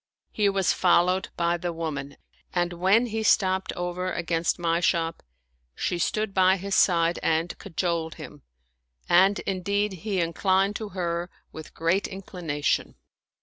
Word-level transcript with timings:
He 0.31 0.49
was 0.49 0.73
fol 0.73 1.03
lowed 1.05 1.29
by 1.37 1.57
the 1.57 1.71
woman, 1.71 2.17
and 2.55 2.73
when 2.73 3.05
he 3.05 3.21
stopped 3.21 3.71
over 3.73 4.11
against 4.11 4.57
my 4.57 4.79
shop, 4.79 5.21
she 5.75 5.99
stood 5.99 6.33
by 6.33 6.57
his 6.57 6.73
side 6.73 7.19
and 7.21 7.55
cajoled 7.59 8.15
him, 8.15 8.41
and 9.07 9.37
indeed 9.41 9.93
he 10.01 10.19
inclined 10.19 10.75
to 10.77 10.89
her 10.97 11.29
with 11.51 11.75
great 11.75 12.07
inclination. 12.07 12.95